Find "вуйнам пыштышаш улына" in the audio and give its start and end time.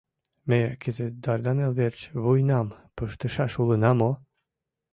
2.21-3.91